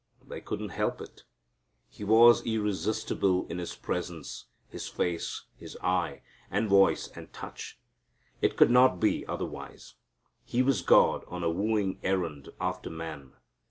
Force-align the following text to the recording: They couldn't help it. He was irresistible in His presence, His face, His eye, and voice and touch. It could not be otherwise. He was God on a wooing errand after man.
They 0.27 0.41
couldn't 0.41 0.69
help 0.69 0.99
it. 0.99 1.25
He 1.87 2.03
was 2.03 2.43
irresistible 2.43 3.45
in 3.49 3.59
His 3.59 3.75
presence, 3.75 4.45
His 4.67 4.87
face, 4.87 5.43
His 5.57 5.77
eye, 5.83 6.23
and 6.49 6.67
voice 6.67 7.09
and 7.09 7.31
touch. 7.31 7.79
It 8.41 8.57
could 8.57 8.71
not 8.71 8.99
be 8.99 9.27
otherwise. 9.27 9.93
He 10.43 10.63
was 10.63 10.81
God 10.81 11.23
on 11.27 11.43
a 11.43 11.51
wooing 11.51 11.99
errand 12.01 12.49
after 12.59 12.89
man. 12.89 13.33